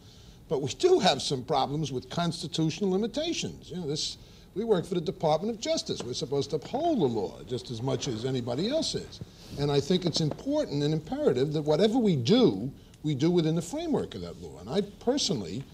but 0.48 0.62
we 0.62 0.68
do 0.74 1.00
have 1.00 1.20
some 1.20 1.42
problems 1.42 1.90
with 1.90 2.08
constitutional 2.08 2.92
limitations. 2.92 3.70
You 3.70 3.78
know, 3.78 3.88
this, 3.88 4.18
we 4.54 4.62
work 4.62 4.86
for 4.86 4.94
the 4.94 5.00
Department 5.00 5.52
of 5.52 5.60
Justice. 5.60 6.00
We're 6.00 6.12
supposed 6.12 6.50
to 6.50 6.56
uphold 6.56 7.00
the 7.00 7.06
law 7.06 7.42
just 7.42 7.72
as 7.72 7.82
much 7.82 8.06
as 8.06 8.24
anybody 8.24 8.68
else 8.68 8.94
is. 8.94 9.18
And 9.58 9.72
I 9.72 9.80
think 9.80 10.06
it's 10.06 10.20
important 10.20 10.84
and 10.84 10.94
imperative 10.94 11.52
that 11.54 11.62
whatever 11.62 11.98
we 11.98 12.14
do, 12.14 12.70
we 13.02 13.16
do 13.16 13.32
within 13.32 13.56
the 13.56 13.62
framework 13.62 14.14
of 14.14 14.20
that 14.20 14.40
law. 14.40 14.60
And 14.60 14.70
I 14.70 14.82
personally 15.04 15.64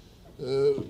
uh, 0.43 0.81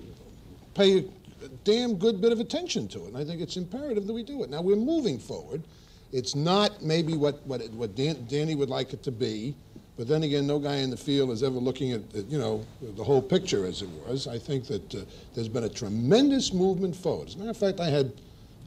pay 0.73 1.03
a 1.45 1.49
damn 1.63 1.95
good 1.95 2.21
bit 2.21 2.31
of 2.31 2.39
attention 2.39 2.87
to 2.89 3.05
it, 3.05 3.07
and 3.09 3.17
I 3.17 3.23
think 3.23 3.41
it's 3.41 3.57
imperative 3.57 4.05
that 4.07 4.13
we 4.13 4.23
do 4.23 4.43
it. 4.43 4.49
Now, 4.49 4.61
we're 4.61 4.75
moving 4.75 5.17
forward. 5.19 5.63
It's 6.11 6.35
not 6.35 6.81
maybe 6.83 7.13
what, 7.13 7.45
what, 7.45 7.61
it- 7.61 7.71
what 7.73 7.95
Dan, 7.95 8.25
Danny 8.27 8.55
would 8.55 8.69
like 8.69 8.93
it 8.93 9.03
to 9.03 9.11
be, 9.11 9.55
but 9.97 10.07
then 10.07 10.23
again, 10.23 10.45
no 10.45 10.59
guy 10.59 10.77
in 10.77 10.89
the 10.89 10.97
field 10.97 11.29
is 11.31 11.41
ever 11.41 11.55
looking 11.57 11.93
at, 11.93 12.01
at, 12.15 12.25
you 12.25 12.37
know, 12.37 12.65
the 12.81 13.03
whole 13.03 13.21
picture 13.21 13.65
as 13.65 13.81
it 13.81 13.89
was. 14.07 14.27
I 14.27 14.37
think 14.37 14.65
that 14.67 14.93
uh, 14.95 14.99
there's 15.33 15.47
been 15.47 15.63
a 15.63 15.69
tremendous 15.69 16.51
movement 16.53 16.95
forward. 16.95 17.29
As 17.29 17.35
a 17.35 17.37
matter 17.37 17.51
of 17.51 17.57
fact, 17.57 17.79
I 17.79 17.89
had 17.89 18.11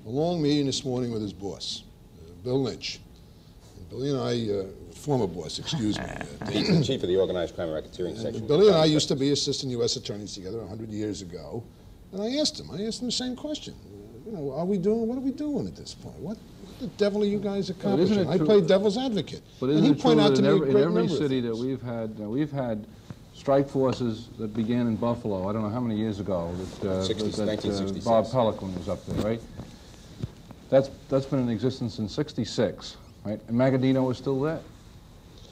a 0.07 0.09
long 0.09 0.41
meeting 0.43 0.65
this 0.67 0.85
morning 0.87 1.13
with 1.13 1.21
his 1.21 1.35
boss, 1.35 1.83
uh, 2.19 2.33
Bill 2.45 2.63
Lynch. 2.63 3.01
And 3.77 3.89
Billy 3.91 4.11
and 4.11 4.21
I, 4.21 4.55
uh, 4.61 4.95
former 4.95 5.27
boss, 5.27 5.59
excuse 5.59 5.99
me. 5.99 6.05
Uh, 6.07 6.47
He's 6.51 6.69
the 6.69 6.83
chief 6.83 7.03
of 7.03 7.09
the 7.11 7.17
Organized 7.17 7.55
Crime 7.55 7.69
Racketeering 7.69 8.17
Section. 8.21 8.47
Billy 8.47 8.69
and 8.69 8.77
I 8.77 8.87
used 8.87 9.09
to 9.09 9.17
be 9.17 9.31
assistant 9.33 9.71
U.S. 9.73 9.97
attorneys 9.97 10.33
together 10.35 10.59
100 10.61 10.89
years 10.89 11.21
ago, 11.21 11.63
and 12.13 12.23
I 12.23 12.37
asked 12.41 12.59
him, 12.59 12.71
I 12.71 12.85
asked 12.85 13.01
him 13.01 13.09
the 13.09 13.13
same 13.13 13.37
question. 13.37 13.75
You 14.27 14.33
know, 14.33 14.53
are 14.53 14.65
we 14.65 14.79
doing, 14.79 15.07
what 15.07 15.17
are 15.17 15.23
we 15.23 15.31
doing 15.31 15.67
at 15.67 15.77
this 15.77 15.95
point? 15.95 16.17
What, 16.17 16.37
what 16.37 16.79
the 16.81 16.87
devil 16.99 17.23
are 17.23 17.27
you 17.27 17.39
guys 17.39 17.71
accomplishing? 17.71 18.29
I 18.29 18.37
true- 18.37 18.47
play 18.47 18.61
devil's 18.61 18.99
advocate. 18.99 19.43
But 19.61 19.71
and 19.71 19.75
isn't 19.79 19.85
he 19.85 19.91
it 19.93 19.95
true 19.95 20.03
pointed 20.03 20.25
out 20.25 20.37
to 20.37 20.39
in 20.39 20.45
me 20.45 20.49
a 20.51 20.55
every, 20.55 20.71
in 20.71 20.77
every 20.77 21.09
city 21.09 21.41
that 21.41 21.57
we've 21.57 21.83
had, 21.83 22.17
uh, 22.21 22.25
we've 22.29 22.53
had 22.53 22.87
strike 23.35 23.69
forces 23.69 24.29
that 24.39 24.55
began 24.55 24.87
in 24.87 24.97
Buffalo, 24.97 25.49
I 25.49 25.53
don't 25.53 25.63
know 25.63 25.71
how 25.71 25.81
many 25.81 25.99
years 25.99 26.21
ago, 26.21 26.53
that, 26.83 26.91
uh, 26.91 27.05
60s, 27.07 27.37
that 27.37 27.65
uh, 27.65 28.01
Bob 28.05 28.31
Pelican 28.31 28.75
was 28.77 28.89
up 28.89 29.05
there, 29.07 29.25
right? 29.25 29.41
That's, 30.71 30.91
that's 31.09 31.25
been 31.25 31.39
in 31.41 31.49
existence 31.49 31.99
in 31.99 32.09
66, 32.09 32.97
right? 33.25 33.41
And 33.49 33.57
Magaddino 33.57 34.05
was 34.07 34.19
still 34.19 34.41
there. 34.41 34.61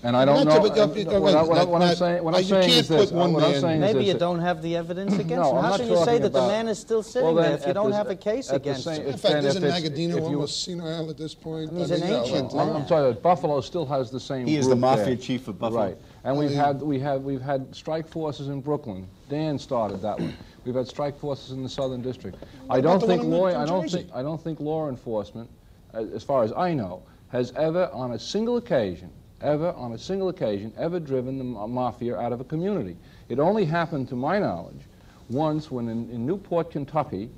And 0.06 0.16
I 0.16 0.24
don't 0.24 0.44
know, 0.46 0.62
to- 0.62 0.68
but, 0.68 0.78
and 0.78 1.20
what 1.20 1.34
I- 1.34 1.42
what 1.42 1.58
I- 1.58 1.64
what 1.64 1.82
I'm 1.82 1.96
saying, 1.96 2.22
what 2.22 2.32
uh, 2.34 2.36
I'm 2.36 2.44
you 2.44 2.50
can't 2.50 2.86
put 2.86 3.10
one 3.10 3.32
What 3.32 3.42
I'm 3.42 3.50
man- 3.50 3.60
saying 3.60 3.74
is 3.74 3.80
Maybe 3.80 3.98
this, 3.98 4.06
you 4.06 4.12
that- 4.12 4.18
don't 4.20 4.38
have 4.38 4.62
the 4.62 4.76
evidence 4.76 5.14
against 5.14 5.30
No, 5.30 5.50
him. 5.50 5.56
I'm 5.56 5.64
How 5.64 5.70
not 5.70 5.80
can 5.80 5.88
you 5.88 5.96
say 5.96 6.04
talking 6.04 6.22
that 6.22 6.32
the 6.32 6.38
about- 6.38 6.48
man 6.48 6.68
is 6.68 6.78
still 6.78 7.02
sitting 7.02 7.26
Well, 7.34 7.42
there 7.42 7.54
if 7.54 7.62
you 7.62 7.66
at 7.66 7.74
don't 7.74 7.90
the- 7.90 7.96
have 7.96 8.10
a 8.10 8.14
case 8.14 8.48
at 8.48 8.62
the 8.62 8.70
against 8.70 8.84
same- 8.84 9.00
him? 9.02 9.06
In 9.08 9.16
fact, 9.18 9.34
and 9.34 9.46
isn't 9.48 9.64
if 9.64 9.68
it's- 9.68 9.82
Magaddino 9.82 10.10
if 10.10 10.14
you- 10.16 10.22
almost 10.36 10.62
senile 10.62 11.10
at 11.10 11.16
this 11.16 11.34
point? 11.34 11.72
He's 11.72 11.90
I 11.90 11.94
an 11.96 12.00
mean, 12.02 12.10
no, 12.10 12.22
ancient 12.22 12.50
I'm, 12.52 12.56
man. 12.68 12.76
I'm 12.76 12.86
sorry, 12.86 13.12
Buffalo 13.14 13.60
still 13.62 13.84
has 13.86 14.12
the 14.12 14.20
same. 14.20 14.46
He 14.46 14.54
is 14.56 14.66
the 14.66 14.74
group 14.76 14.80
mafia 14.82 15.04
there. 15.06 15.16
chief 15.16 15.48
of 15.48 15.58
Buffalo. 15.58 15.80
Right, 15.86 15.98
and 16.22 16.38
we've 16.38 16.54
had 16.54 16.80
we 16.82 17.00
have 17.00 17.24
we've 17.24 17.42
had 17.42 17.74
strike 17.74 18.06
forces 18.06 18.46
in 18.46 18.60
Brooklyn. 18.60 19.08
Dan 19.28 19.58
started 19.58 20.02
that 20.02 20.20
one. 20.20 20.34
We've 20.64 20.76
had 20.76 20.86
strike 20.86 21.18
forces 21.18 21.50
in 21.50 21.64
the 21.64 21.68
Southern 21.68 22.00
District. 22.00 22.36
I 22.70 22.78
about 22.78 22.82
don't 22.82 23.00
the 23.00 23.06
think 23.08 23.22
one 23.24 23.32
in 23.32 23.38
law. 23.38 23.48
New 23.48 23.56
I 23.56 23.64
don't 23.66 23.82
Jersey? 23.82 23.98
think 24.02 24.10
I 24.14 24.22
don't 24.22 24.40
think 24.40 24.60
law 24.60 24.88
enforcement, 24.88 25.50
as, 25.94 26.08
as 26.12 26.22
far 26.22 26.44
as 26.44 26.52
I 26.56 26.74
know, 26.74 27.02
has 27.30 27.52
ever 27.56 27.90
on 27.92 28.12
a 28.12 28.18
single 28.20 28.56
occasion, 28.56 29.10
ever 29.40 29.72
on 29.72 29.92
a 29.92 29.98
single 29.98 30.28
occasion, 30.28 30.72
ever 30.78 30.98
driven 30.98 31.38
the 31.38 31.44
mafia 31.44 32.16
out 32.16 32.32
of 32.32 32.40
a 32.40 32.44
community. 32.44 32.96
It 33.28 33.38
only 33.38 33.64
happened, 33.64 34.08
to 34.08 34.16
my 34.16 34.38
knowledge, 34.38 34.80
once 35.28 35.70
when 35.70 35.88
in, 35.88 36.08
in 36.10 36.26
Newport, 36.26 36.70
Kentucky, 36.70 37.30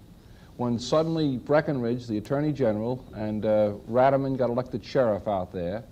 when 0.57 0.79
suddenly 0.79 1.39
Breckinridge, 1.39 2.07
the 2.07 2.19
Attorney 2.19 2.53
General, 2.53 3.05
and 3.15 3.47
uh, 3.47 3.71
got 3.91 4.51
elected 4.51 4.85
sheriff 4.85 5.29
out 5.29 5.53
there, 5.53 5.85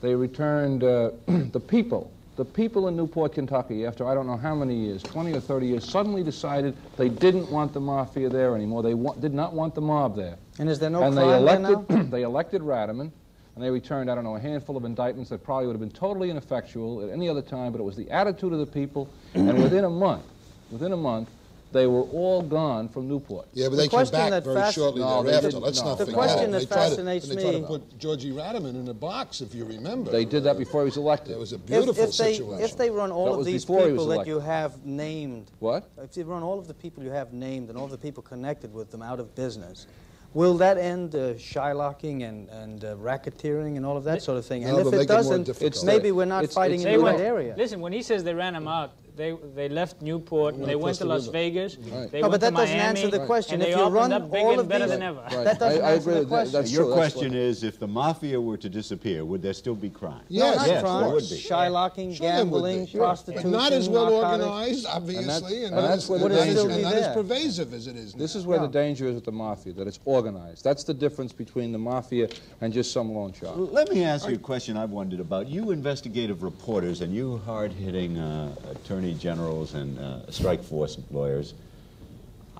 they 0.00 0.14
returned 0.14 0.84
uh, 0.84 1.10
the 1.26 1.60
people. 1.60 2.12
The 2.36 2.44
people 2.44 2.86
in 2.86 2.96
Newport, 2.96 3.32
Kentucky, 3.34 3.84
after 3.84 4.06
I 4.06 4.14
don't 4.14 4.28
know 4.28 4.36
how 4.36 4.54
many 4.54 4.76
years, 4.76 5.02
20 5.02 5.32
or 5.32 5.40
30 5.40 5.66
years, 5.66 5.88
suddenly 5.88 6.22
decided 6.22 6.76
they 6.96 7.08
didn't 7.08 7.50
want 7.50 7.72
the 7.72 7.80
mafia 7.80 8.28
there 8.28 8.54
anymore. 8.54 8.84
They 8.84 8.94
did 9.20 9.34
not 9.34 9.54
want 9.54 9.74
the 9.74 9.80
mob 9.80 10.14
there. 10.14 10.36
And 10.60 10.68
is 10.68 10.78
there 10.78 10.90
no 10.90 11.02
and 11.02 11.14
crime 11.14 11.26
they 11.26 11.32
there 11.32 11.56
elected, 11.56 11.90
now? 11.90 12.02
they 12.10 12.22
elected 12.22 12.62
Ratterman, 12.62 13.10
and 13.58 13.66
they 13.66 13.70
returned, 13.72 14.08
I 14.08 14.14
don't 14.14 14.22
know, 14.22 14.36
a 14.36 14.40
handful 14.40 14.76
of 14.76 14.84
indictments 14.84 15.30
that 15.30 15.42
probably 15.42 15.66
would 15.66 15.72
have 15.72 15.80
been 15.80 15.90
totally 15.90 16.30
ineffectual 16.30 17.02
at 17.02 17.10
any 17.10 17.28
other 17.28 17.42
time, 17.42 17.72
but 17.72 17.80
it 17.80 17.84
was 17.84 17.96
the 17.96 18.08
attitude 18.08 18.52
of 18.52 18.60
the 18.60 18.66
people, 18.66 19.08
and 19.34 19.58
within 19.64 19.82
a 19.84 19.90
month, 19.90 20.22
within 20.70 20.92
a 20.92 20.96
month, 20.96 21.28
they 21.72 21.88
were 21.88 22.02
all 22.02 22.40
gone 22.40 22.88
from 22.88 23.08
Newport. 23.08 23.48
Yeah, 23.52 23.66
but 23.66 23.72
The 23.72 23.76
they 23.78 23.82
came 23.82 23.90
question 23.90 24.12
back 24.20 24.30
that 24.30 24.44
very 24.44 24.56
fasc- 24.60 24.74
shortly 24.74 25.00
No, 25.00 25.22
they 25.24 25.30
thereafter. 25.32 25.50
didn't- 25.50 25.62
Let's 25.64 25.80
no. 25.80 25.86
not 25.88 25.98
The 25.98 26.04
forget. 26.06 26.18
question 26.18 26.50
They 26.52 26.58
that 26.60 26.68
tried 26.68 26.76
to- 26.84 26.90
fascinates 26.90 27.28
They 27.28 27.34
tried 27.42 27.50
to 27.60 27.66
put 27.66 27.98
Georgie 27.98 28.30
Ratterman 28.32 28.76
in 28.76 28.86
a 28.88 28.94
box, 28.94 29.40
if 29.40 29.52
you 29.56 29.64
remember. 29.64 30.12
They 30.12 30.24
did 30.24 30.44
that 30.44 30.56
before 30.56 30.82
he 30.82 30.84
was 30.86 30.96
elected. 30.96 31.32
It 31.32 31.38
was 31.40 31.52
a 31.52 31.58
beautiful 31.58 32.04
if, 32.04 32.16
they, 32.16 32.34
situation. 32.34 32.64
if 32.64 32.76
they 32.76 32.90
run 32.90 33.10
all 33.10 33.32
That 33.32 33.40
of 33.40 33.44
these 33.44 33.64
before 33.64 33.80
he 33.86 33.92
was 33.92 34.04
people 34.04 34.06
that 34.18 34.26
you 34.28 34.38
have 34.38 34.86
named, 34.86 35.50
What? 35.58 35.90
if 36.00 36.16
you 36.16 36.22
run 36.24 36.44
all 36.44 36.60
of 36.60 36.68
the 36.68 36.74
people 36.74 37.02
you 37.02 37.10
have 37.10 37.32
named 37.32 37.68
and 37.70 37.76
all 37.76 37.88
the 37.88 37.98
people 37.98 38.22
connected 38.22 38.72
with 38.72 38.90
them 38.92 39.02
out 39.02 39.18
of 39.18 39.34
business, 39.34 39.86
will 40.34 40.54
that 40.58 40.78
end 40.78 41.14
uh, 41.14 41.34
shylocking 41.34 42.28
and, 42.28 42.48
and 42.50 42.84
uh, 42.84 42.94
racketeering 42.96 43.76
and 43.76 43.84
all 43.86 43.96
of 43.96 44.04
that 44.04 44.22
sort 44.22 44.38
of 44.38 44.46
thing? 44.46 44.62
No, 44.62 44.78
and 44.78 44.86
if 44.86 44.92
it 44.92 44.96
make 44.96 45.00
it 45.04 45.08
more 45.12 45.16
doesn't, 45.18 45.44
difficult. 45.44 45.84
maybe 45.84 46.12
we're 46.12 46.24
not 46.24 46.44
It's- 46.44 46.54
fighting 46.54 46.80
it's- 46.80 46.94
in 46.94 47.00
the 47.00 47.04
right 47.06 47.20
area. 47.20 47.54
Listen, 47.56 47.80
when 47.80 47.92
he 47.92 48.02
says 48.02 48.24
they 48.24 48.34
ran 48.34 48.54
him 48.54 48.68
out, 48.68 48.92
they, 49.18 49.36
they 49.54 49.68
left 49.68 50.00
Newport, 50.00 50.54
and 50.54 50.64
they 50.64 50.76
went 50.76 50.96
to 50.98 51.04
Las. 51.04 51.26
Vegas, 51.26 51.76
Right. 51.76 52.10
they 52.10 52.20
No, 52.22 52.28
went 52.28 52.32
but 52.34 52.40
that 52.40 52.50
to 52.50 52.56
doesn't 52.56 52.76
Miami, 52.78 53.00
answer 53.00 53.10
the 53.10 53.26
question. 53.26 53.60
If 53.60 53.68
you 53.76 53.84
run 53.88 54.12
up 54.12 54.30
bigger 54.30 54.46
all 54.46 54.60
of 54.60 54.68
better 54.68 54.84
these- 54.86 54.92
than 54.94 55.02
ever. 55.02 55.20
Right. 55.20 55.44
That 55.44 55.58
doesn't 55.58 55.82
I- 55.82 55.88
I 55.88 55.92
answer 55.94 56.10
agree 56.10 56.14
the 56.14 56.20
with 56.20 56.28
that. 56.30 56.50
question. 56.52 56.74
Your 56.74 56.84
true, 56.84 56.94
question 56.94 57.34
is, 57.34 57.64
if 57.64 57.78
the 57.78 57.88
mafia 57.88 58.40
were 58.40 58.56
to 58.56 58.68
disappear, 58.68 59.24
would 59.24 59.42
there 59.42 59.52
still 59.52 59.74
be 59.74 59.90
crime? 59.90 60.22
Yes, 60.28 60.56
not 60.56 60.68
yes, 60.68 60.82
crime. 60.82 61.02
there 61.04 61.12
would 61.14 61.28
be. 61.28 61.36
Shylocking, 61.36 62.14
Sure 62.16 62.26
gambling, 62.28 62.84
be. 62.86 62.92
prostitution, 62.92 63.50
But 63.50 63.58
not 63.58 63.72
as 63.72 63.88
well 63.88 64.10
narcotics. 64.10 64.46
organized, 64.46 64.86
obviously, 64.86 65.56
and 65.64 65.66
and 65.66 65.74
not 65.74 65.82
that's 65.88 66.04
as, 66.04 66.10
where 66.10 66.18
the 66.20 66.24
and 66.26 66.34
danger 66.34 66.70
and 66.70 66.82
not 66.82 66.94
as 66.94 67.14
pervasive 67.14 67.74
as 67.74 67.86
it 67.88 67.96
is 67.96 68.14
now. 68.14 68.18
This 68.22 68.36
is 68.36 68.46
where 68.46 68.60
the 68.60 68.68
danger 68.68 69.08
is 69.08 69.14
with 69.16 69.24
the 69.24 69.32
mafia, 69.32 69.72
that 69.74 69.86
it's 69.88 69.98
organized. 70.04 70.62
That's 70.64 70.84
the 70.84 70.94
difference 70.94 71.32
between 71.32 71.72
the 71.72 71.78
mafia 71.78 72.28
and 72.60 72.72
just 72.72 72.92
some 72.92 73.12
loan 73.14 73.32
shark. 73.32 73.54
Let 73.56 73.92
me 73.92 74.04
ask 74.04 74.28
you 74.28 74.36
a 74.36 74.38
question 74.38 74.76
I've 74.76 74.92
wondered 74.92 75.20
about. 75.20 75.48
You 75.48 75.72
investigative 75.72 76.42
reporters 76.44 77.00
and 77.00 77.12
you 77.12 77.38
hard-hitting 77.44 78.16
uh, 78.18 78.54
attorney 79.08 79.18
generals 79.20 79.74
and 79.74 79.98
uh, 79.98 80.30
strike 80.30 80.62
force 80.62 80.98
lawyers, 81.10 81.54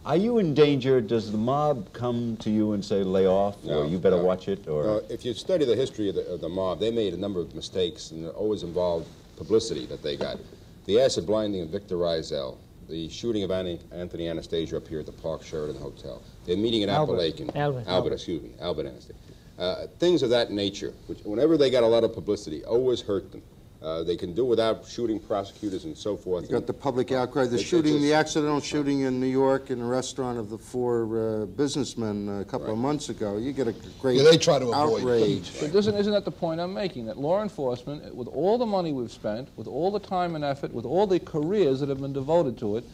are 0.05 0.17
you 0.17 0.38
in 0.38 0.55
danger? 0.55 1.00
Does 1.00 1.31
the 1.31 1.38
mob 1.38 1.93
come 1.93 2.37
to 2.38 2.50
you 2.50 2.73
and 2.73 2.85
say, 2.85 3.02
lay 3.02 3.26
off, 3.26 3.62
No, 3.64 3.81
or 3.83 3.87
you 3.87 3.99
better 3.99 4.17
no. 4.17 4.25
watch 4.25 4.49
it? 4.49 4.67
Or 4.67 4.99
Uh, 4.99 5.00
if 5.11 5.25
you 5.25 5.35
study 5.35 5.64
the 5.64 5.76
history 5.76 6.09
of 6.09 6.14
the, 6.14 6.26
of 6.33 6.40
the 6.40 6.49
mob, 6.49 6.81
they 6.81 6.90
made 6.90 7.12
a 7.14 7.17
number 7.17 7.40
of 7.40 7.55
mistakes 7.55 8.11
and 8.11 8.25
it 8.25 8.35
always 8.35 8.62
involved 8.62 9.07
publicity 9.37 9.87
that 9.87 10.02
they 10.02 10.17
got. 10.17 10.38
The 10.87 11.00
acid 11.00 11.26
blinding 11.26 11.61
of 11.62 11.69
Victor 11.69 11.97
Riesel, 11.97 12.57
the 12.88 13.09
shooting 13.11 13.43
of 13.43 13.50
Annie, 13.50 13.78
Anthony 13.93 14.28
Anastasia 14.28 14.78
up 14.78 14.88
here 14.88 15.00
at 15.00 15.07
the 15.07 15.12
Park 15.12 15.43
Sheraton 15.43 15.76
Hotel, 15.76 16.23
their 16.47 16.57
meeting 16.57 16.83
at 16.83 16.88
Albert. 16.88 17.17
Apalachin. 17.19 17.55
Albert. 17.55 17.85
Albert, 17.87 18.12
excuse 18.14 18.43
me, 18.43 18.50
Albert 18.61 18.87
Anastasia. 18.87 19.14
Uh, 19.59 19.87
things 19.99 20.23
of 20.23 20.31
that 20.31 20.50
nature, 20.52 20.95
which 21.09 21.19
whenever 21.25 21.59
they 21.59 21.69
got 21.69 21.83
a 21.83 21.87
lot 21.87 22.05
of 22.05 22.14
publicity, 22.14 22.64
always 22.64 23.02
hurt 23.02 23.31
them. 23.33 23.43
Uh, 23.80 24.02
they 24.02 24.16
can 24.16 24.35
do 24.35 24.44
without 24.44 24.85
shooting 24.85 25.20
prosecutors 25.20 25.85
and 25.85 25.97
so 25.97 26.16
forth. 26.16 26.42
You 26.44 26.50
got 26.50 26.66
the 26.66 26.73
public 26.73 27.12
outcry, 27.12 27.47
the 27.47 27.54
It- 27.54 27.61
it 27.61 27.64
shooting, 27.64 27.92
the 28.00 28.08
just- 28.08 28.12
accidental 28.14 28.61
shooting 28.61 29.00
in 29.02 29.20
New 29.20 29.28
York 29.28 29.70
in 29.70 29.80
a 29.80 29.87
restaurant 29.87 30.37
of 30.37 30.50
the 30.50 30.58
four 30.58 31.42
uh, 31.42 31.47
businessmen 31.47 32.40
a 32.40 32.44
couple 32.44 32.73
of 32.73 32.78
months 32.78 33.08
ago. 33.08 33.37
You 33.37 33.52
get 33.52 33.68
a 33.68 33.75
great 34.00 34.16
Yeah, 34.16 34.25
they 34.28 34.37
try 34.37 34.58
to 34.58 34.68
avoid 34.70 35.02
outrage. 35.02 35.52
But 35.61 35.73
isn't, 35.76 35.94
isn't 35.94 36.12
that 36.12 36.25
the 36.25 36.32
point 36.32 36.61
I'm 36.61 36.75
making? 36.75 37.06
That 37.06 37.18
law 37.20 37.40
enforcement, 37.40 38.12
with 38.16 38.26
all 38.26 38.58
the 38.58 38.66
money 38.66 38.92
we've 38.92 39.12
spent, 39.12 39.47
with 39.56 39.68
all 39.68 39.92
the 39.92 40.00
time 40.00 40.35
and 40.35 40.42
effort, 40.42 40.75
with 40.75 40.85
all 40.85 41.06
the 41.06 41.20
careers 41.20 41.78
that 41.78 41.88
have 41.88 42.00
been 42.00 42.12
devoted 42.12 42.58
to 42.58 42.78
it, 42.78 42.85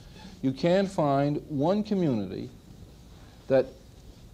you 0.42 0.52
can 0.52 0.86
find 0.86 1.40
one 1.48 1.82
community 1.82 2.50
that 3.48 3.64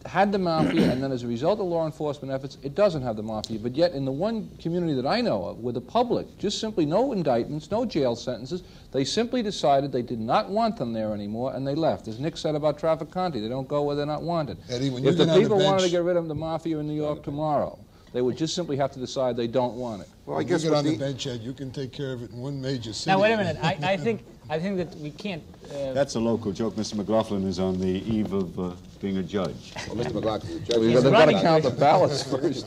had 0.06 0.32
the 0.32 0.38
mafia, 0.38 0.90
and 0.90 1.02
then 1.02 1.12
as 1.12 1.22
a 1.22 1.26
result 1.26 1.60
of 1.60 1.66
law 1.66 1.84
enforcement 1.84 2.32
efforts, 2.32 2.56
it 2.62 2.74
doesn't 2.74 3.02
have 3.02 3.16
the 3.16 3.22
mafia. 3.22 3.58
But 3.58 3.76
yet, 3.76 3.92
in 3.92 4.04
the 4.04 4.12
one 4.12 4.48
community 4.58 4.94
that 4.94 5.06
I 5.06 5.20
know 5.20 5.44
of, 5.44 5.58
where 5.58 5.72
the 5.72 5.80
public, 5.80 6.38
just 6.38 6.58
simply 6.58 6.86
no 6.86 7.12
indictments, 7.12 7.70
no 7.70 7.84
jail 7.84 8.16
sentences, 8.16 8.62
they 8.92 9.04
simply 9.04 9.42
decided 9.42 9.92
they 9.92 10.02
did 10.02 10.20
not 10.20 10.48
want 10.48 10.76
them 10.76 10.92
there 10.92 11.12
anymore, 11.12 11.54
and 11.54 11.66
they 11.66 11.74
left. 11.74 12.08
As 12.08 12.18
Nick 12.18 12.36
said 12.36 12.54
about 12.54 12.78
Trafficante, 12.78 13.40
they 13.40 13.48
don't 13.48 13.68
go 13.68 13.82
where 13.82 13.94
they're 13.94 14.06
not 14.06 14.22
wanted. 14.22 14.56
Eddie, 14.70 14.88
if 14.88 14.94
the 14.94 15.00
get 15.00 15.20
on 15.20 15.26
the 15.28 15.38
people 15.38 15.58
wanted 15.58 15.82
to 15.82 15.90
get 15.90 16.02
rid 16.02 16.16
of 16.16 16.28
the 16.28 16.34
mafia 16.34 16.78
in 16.78 16.86
New 16.86 16.94
York 16.94 17.22
tomorrow, 17.22 17.78
they 18.12 18.22
would 18.22 18.36
just 18.36 18.54
simply 18.54 18.76
have 18.76 18.90
to 18.92 18.98
decide 18.98 19.36
they 19.36 19.46
don't 19.46 19.74
want 19.74 20.02
it. 20.02 20.08
Well, 20.26 20.36
I 20.36 20.38
When 20.38 20.46
guess 20.48 20.64
you 20.64 20.70
get 20.70 20.76
on 20.78 20.84
the 20.84 20.92
the, 20.92 20.98
bench, 20.98 21.26
Ed, 21.26 21.40
you 21.40 21.52
can 21.52 21.70
take 21.70 21.92
care 21.92 22.12
of 22.12 22.22
it 22.22 22.30
in 22.30 22.38
one 22.38 22.60
major 22.60 22.92
city. 22.92 23.10
Now, 23.10 23.20
wait 23.22 23.32
a 23.32 23.36
minute, 23.36 23.56
I, 23.62 23.78
I 23.82 23.96
think, 23.96 24.24
I 24.48 24.58
think 24.58 24.76
that 24.78 24.94
we 24.98 25.10
can't, 25.10 25.42
uh, 25.72 25.92
that's 25.92 26.14
a 26.16 26.20
local 26.20 26.52
joke. 26.52 26.74
Mr. 26.74 26.94
McLaughlin 26.96 27.46
is 27.46 27.58
on 27.60 27.78
the 27.78 27.86
eve 27.86 28.32
of 28.32 28.58
uh, 28.58 28.72
being 29.00 29.18
a 29.18 29.22
judge. 29.22 29.72
Well, 29.86 29.96
Mr. 29.96 30.14
McLaughlin, 30.14 30.54
the 30.54 30.60
judge- 30.60 30.78
We've 30.78 31.02
got 31.02 31.26
to 31.26 31.32
count 31.32 31.64
the 31.64 31.70
ballots 31.70 32.22
first. 32.30 32.66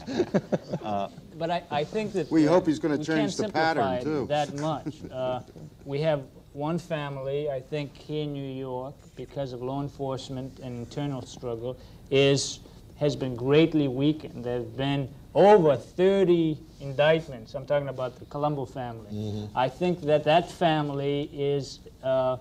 But 1.35 1.49
I, 1.49 1.63
I 1.71 1.83
think 1.83 2.13
that. 2.13 2.29
We 2.31 2.47
uh, 2.47 2.51
hope 2.51 2.67
he's 2.67 2.79
gonna 2.79 2.97
change 2.97 3.35
can't 3.35 3.47
the 3.47 3.53
pattern, 3.53 3.83
simplify 3.83 3.97
it 3.97 4.03
too. 4.03 4.27
That 4.27 4.59
much. 4.59 5.11
Uh, 5.11 5.41
We 5.83 5.99
have 6.01 6.23
one 6.53 6.77
family, 6.77 7.49
I 7.49 7.59
think, 7.59 7.97
here 7.97 8.23
in 8.23 8.33
New 8.33 8.53
York, 8.53 8.93
because 9.15 9.51
of 9.53 9.61
law 9.63 9.81
enforcement 9.81 10.59
and 10.59 10.77
internal 10.79 11.21
struggle, 11.23 11.75
is, 12.11 12.59
has 12.97 13.15
been 13.15 13.35
greatly 13.35 13.87
weakened. 13.87 14.43
There 14.43 14.59
have 14.59 14.77
been 14.77 15.09
over 15.33 15.75
30 15.75 16.57
indictments. 16.79 17.53
I'm 17.55 17.65
talking 17.65 17.89
about 17.89 18.19
the 18.19 18.25
Colombo 18.25 18.65
family. 18.65 19.09
Mm-hmm. 19.11 19.57
I 19.57 19.69
think 19.69 20.01
that 20.01 20.23
that 20.25 20.51
family 20.51 21.29
is, 21.33 21.79
uh, 22.03 22.37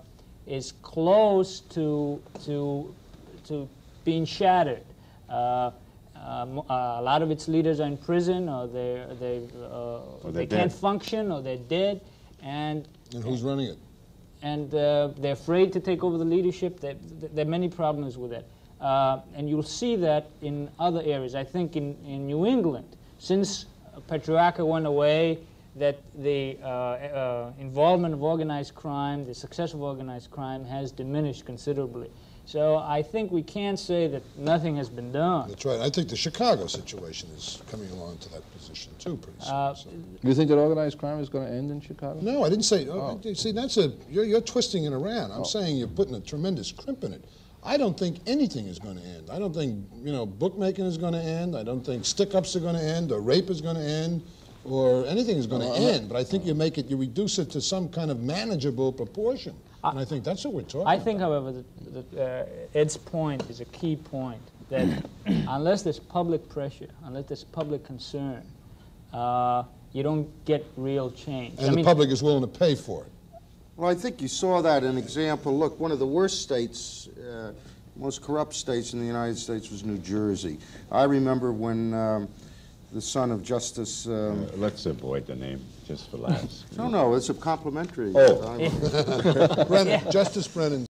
is 0.47 0.73
close 0.83 1.61
to, 1.61 2.23
to, 2.45 2.95
to 3.45 3.69
being 4.05 4.25
shattered. 4.25 4.83
Uh, 5.29 5.71
um, 6.25 6.59
uh, 6.61 6.63
a 6.99 7.03
lot 7.03 7.23
of 7.23 7.31
its 7.31 7.49
leaders 7.49 7.81
are 7.81 7.87
in 7.87 7.97
prison, 7.97 8.49
or 8.49 8.69
they're, 8.69 9.07
they, 9.15 9.43
uh, 9.65 9.99
they're 10.31 10.47
can't 10.47 10.71
dead. 10.71 10.73
function, 10.73 11.33
or 11.33 11.43
they're 11.43 11.57
dead, 11.57 12.01
and 12.43 12.87
And 13.15 13.25
who's 13.25 13.43
running 13.43 13.67
it? 13.67 13.79
and 14.43 14.75
uh, 14.75 15.09
they're 15.19 15.33
afraid 15.33 15.73
to 15.73 15.81
take 15.81 16.03
over 16.05 16.19
the 16.19 16.25
leadership. 16.25 16.81
There, 16.81 16.95
there 17.33 17.47
are 17.47 17.49
many 17.49 17.69
problems 17.69 18.19
with 18.19 18.33
that. 18.33 18.45
Uh, 18.83 19.21
and 19.37 19.49
you'll 19.49 19.63
see 19.63 19.95
that 19.95 20.29
in 20.43 20.69
other 20.79 21.01
areas. 21.05 21.37
I 21.37 21.45
think 21.45 21.77
in, 21.77 21.97
in 22.05 22.27
New 22.27 22.45
England, 22.45 22.97
since 23.19 23.67
Patriarca 24.09 24.67
went 24.67 24.87
away, 24.87 25.39
that 25.77 26.01
the 26.17 26.59
uh, 26.63 26.67
uh, 26.67 27.53
involvement 27.59 28.13
of 28.13 28.23
organized 28.23 28.75
crime, 28.75 29.25
the 29.25 29.35
success 29.35 29.73
of 29.73 29.81
organized 29.81 30.31
crime, 30.31 30.65
has 30.65 30.91
diminished 30.91 31.47
considerably. 31.47 32.11
So 32.45 32.77
I 32.77 33.03
think 33.03 33.31
we 33.31 33.43
can't 33.43 33.79
say 33.79 34.09
that 34.09 34.23
nothing 34.37 34.77
has 34.77 34.91
been 34.91 35.13
done. 35.13 35.49
That's 35.49 35.65
right. 35.65 35.81
I 35.81 35.89
think 35.89 36.09
the 36.09 36.17
Chicago 36.17 36.67
situation 36.67 37.31
is 37.37 37.63
coming 37.71 37.89
along 37.93 38.19
to 38.19 38.29
that 38.31 38.43
position, 38.53 38.93
too, 38.99 39.17
pretty 39.17 39.41
soon. 39.41 39.55
Uh, 39.55 39.75
so. 39.75 39.91
You 40.23 40.35
think 40.35 40.49
that 40.51 40.59
organized 40.59 40.99
crime 40.99 41.21
is 41.21 41.29
going 41.29 41.47
to 41.47 41.53
end 41.55 41.71
in 41.71 41.81
Chicago? 41.81 42.19
No, 42.21 42.45
I 42.45 42.49
didn't 42.49 42.65
say. 42.65 42.89
Oh. 42.89 43.21
See, 43.33 43.53
that's 43.53 43.77
a 43.77 43.93
you're, 44.11 44.25
you're 44.25 44.41
twisting 44.41 44.85
it 44.85 44.93
around. 44.93 45.31
Oh. 45.31 45.37
I'm 45.37 45.45
saying 45.45 45.77
you're 45.77 45.87
putting 45.87 46.17
a 46.17 46.21
tremendous 46.21 46.73
crimp 46.73 47.05
in 47.05 47.13
it. 47.13 47.25
I 47.65 47.77
don't 47.77 47.99
think 47.99 48.19
anything 48.27 48.67
is 48.67 48.79
going 48.79 48.97
to 48.99 49.05
end. 49.05 49.31
I 49.31 49.39
don't 49.39 49.55
think 49.55 49.87
you 50.03 50.13
know 50.13 50.27
bookmaking 50.27 50.85
is 50.85 50.99
going 50.99 51.13
to 51.13 51.21
end. 51.21 51.57
I 51.57 51.63
don't 51.63 51.85
think 51.85 52.05
stick-ups 52.05 52.57
are 52.57 52.61
going 52.61 52.75
to 52.75 52.83
end, 52.83 53.13
or 53.13 53.21
rape 53.21 53.51
is 53.51 53.61
going 53.61 53.77
to 53.77 53.83
end, 53.83 54.23
or 54.65 55.07
anything 55.07 55.37
is 55.37 55.47
going 55.47 55.63
to 55.63 55.79
end. 55.79 56.09
But 56.09 56.19
I 56.19 56.25
think 56.25 56.45
you 56.45 56.55
make 56.55 56.79
it, 56.79 56.87
you 56.87 56.97
reduce 56.97 57.39
it 57.39 57.51
to 57.51 57.61
some 57.61 57.89
kind 57.89 58.11
of 58.11 58.21
manageable 58.21 58.93
proportion. 58.93 59.55
and 59.85 59.99
I 59.99 60.05
think 60.05 60.25
that's 60.25 60.45
what 60.45 60.55
we're 60.55 60.63
talking. 60.63 60.87
I 60.89 60.99
think, 60.99 61.19
about. 61.19 61.43
however, 61.43 61.53
that, 61.53 62.11
that 62.13 62.21
uh, 62.75 62.79
Ed's 62.79 62.97
point 62.97 63.49
is 63.49 63.61
a 63.61 63.65
key 63.67 63.95
point 63.97 64.43
that 64.69 65.05
unless 65.27 65.83
there's 65.83 66.01
public 66.01 66.49
pressure, 66.49 66.89
unless 67.05 67.27
there's 67.27 67.45
public 67.45 67.85
concern, 67.85 68.43
uh, 69.13 69.63
you 69.93 70.03
don't 70.03 70.29
get 70.47 70.65
real 70.77 71.13
change. 71.13 71.59
and 71.59 71.67
I 71.67 71.71
the 71.71 71.77
mean, 71.77 71.85
public 71.85 72.11
is 72.11 72.23
willing 72.23 72.41
to 72.43 72.59
pay 72.59 72.75
for 72.75 73.05
it. 73.05 73.13
Well, 73.77 73.91
I 73.91 73.95
think 73.95 74.21
you 74.23 74.29
saw 74.29 74.63
that 74.63 74.85
in 74.85 74.97
example. 74.99 75.59
Look, 75.59 75.79
one 75.81 75.93
of 75.93 75.99
the 75.99 76.07
worst 76.07 76.43
states, 76.43 77.09
uh, 77.19 77.53
most 77.97 78.23
corrupt 78.23 78.55
states 78.55 78.93
in 78.93 79.01
the 79.01 79.07
United 79.07 79.37
States 79.37 79.71
was 79.71 79.85
New 79.85 79.99
Jersey. 79.99 80.59
I 80.91 81.05
remember 81.05 81.53
when 81.53 81.93
um, 81.95 82.29
the 82.93 83.01
son 83.01 83.31
of 83.31 83.43
Justice, 83.43 84.07
um, 84.07 84.47
Let's 84.57 84.87
avoid 84.87 85.27
the 85.27 85.35
name 85.35 85.61
just 85.87 86.11
for 86.11 86.19
laughs. 86.19 86.65
no, 86.77 86.89
no, 86.89 87.15
it's 87.15 87.29
a 87.29 87.35
complimentary. 87.35 88.13
Oh. 88.15 88.43
I'm- 88.53 89.67
Brennan, 89.69 90.11
Justice 90.11 90.47
Brennan 90.49 90.81